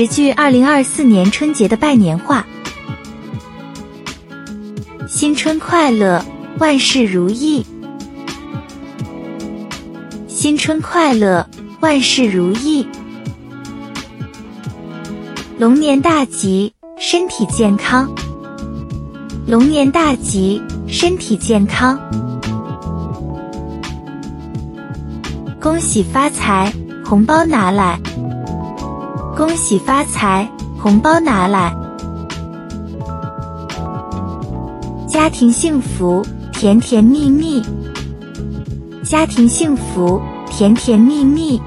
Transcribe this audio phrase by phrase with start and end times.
[0.00, 2.46] 十句二零二四年春节的拜年话：
[5.06, 6.24] 新春快乐，
[6.58, 7.62] 万事如意；
[10.26, 11.46] 新春快乐，
[11.80, 12.86] 万事如意；
[15.58, 18.06] 龙年大吉，身体健康；
[19.46, 21.94] 龙年大吉，身体健康；
[25.60, 26.72] 恭喜发财，
[27.04, 28.00] 红包拿来。
[29.40, 30.46] 恭喜发财，
[30.78, 31.74] 红包拿来！
[35.08, 36.22] 家庭幸福，
[36.52, 37.62] 甜甜蜜蜜；
[39.02, 41.58] 家庭幸福，甜甜蜜蜜；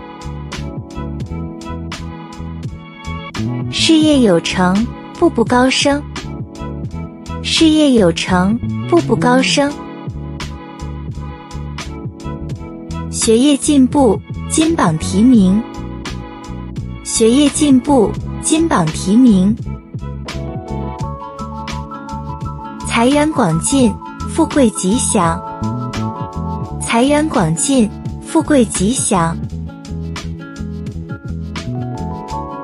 [3.71, 4.85] 事业有成，
[5.17, 5.99] 步步高升；
[7.41, 8.55] 事业有成，
[8.87, 9.71] 步步高升；
[13.09, 15.59] 学业进步，金榜题名。
[17.03, 18.09] 学业进步，
[18.41, 19.53] 金榜题名；
[22.87, 23.93] 财源广进，
[24.29, 25.37] 富贵吉祥；
[26.81, 27.91] 财源广进，
[28.25, 29.35] 富贵吉祥；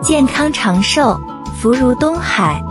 [0.01, 1.19] 健康长寿，
[1.59, 2.61] 福如东海；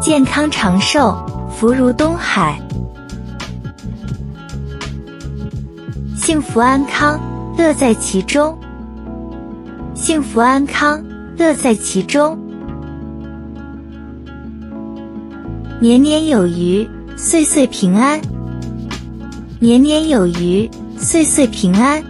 [0.00, 1.16] 健康长寿，
[1.50, 2.54] 福如东海；
[6.16, 7.18] 幸福安康，
[7.56, 8.56] 乐在其中。
[9.98, 11.04] 幸福安康，
[11.36, 12.38] 乐在其中；
[15.80, 18.20] 年年有余，岁岁平安；
[19.58, 22.00] 年年有余，岁岁平安。